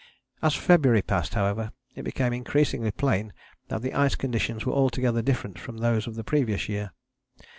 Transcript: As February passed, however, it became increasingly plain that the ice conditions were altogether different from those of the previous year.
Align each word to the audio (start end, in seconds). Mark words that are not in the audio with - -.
As 0.41 0.55
February 0.55 1.03
passed, 1.03 1.35
however, 1.35 1.73
it 1.93 2.01
became 2.01 2.33
increasingly 2.33 2.89
plain 2.89 3.33
that 3.67 3.83
the 3.83 3.93
ice 3.93 4.15
conditions 4.15 4.65
were 4.65 4.73
altogether 4.73 5.21
different 5.21 5.59
from 5.59 5.77
those 5.77 6.07
of 6.07 6.15
the 6.15 6.23
previous 6.23 6.67
year. 6.67 6.89